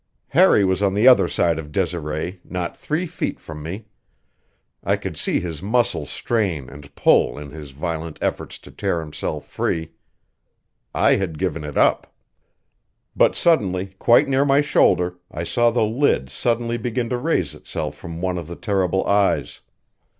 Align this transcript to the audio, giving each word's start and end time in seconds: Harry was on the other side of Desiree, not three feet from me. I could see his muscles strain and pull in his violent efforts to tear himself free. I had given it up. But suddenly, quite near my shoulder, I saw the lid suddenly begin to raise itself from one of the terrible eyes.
Harry 0.29 0.65
was 0.65 0.81
on 0.81 0.95
the 0.95 1.07
other 1.07 1.27
side 1.27 1.59
of 1.59 1.71
Desiree, 1.71 2.39
not 2.43 2.75
three 2.75 3.05
feet 3.05 3.39
from 3.39 3.61
me. 3.61 3.85
I 4.83 4.95
could 4.95 5.15
see 5.15 5.39
his 5.39 5.61
muscles 5.61 6.09
strain 6.09 6.71
and 6.71 6.95
pull 6.95 7.37
in 7.37 7.51
his 7.51 7.69
violent 7.69 8.17
efforts 8.19 8.57
to 8.65 8.71
tear 8.71 8.99
himself 8.99 9.45
free. 9.45 9.91
I 10.91 11.17
had 11.17 11.37
given 11.37 11.63
it 11.63 11.77
up. 11.77 12.11
But 13.15 13.35
suddenly, 13.35 13.93
quite 13.99 14.27
near 14.27 14.43
my 14.43 14.61
shoulder, 14.61 15.19
I 15.29 15.43
saw 15.43 15.69
the 15.69 15.85
lid 15.85 16.31
suddenly 16.31 16.77
begin 16.77 17.07
to 17.09 17.17
raise 17.19 17.53
itself 17.53 17.95
from 17.95 18.21
one 18.23 18.39
of 18.39 18.47
the 18.47 18.55
terrible 18.55 19.05
eyes. 19.05 19.61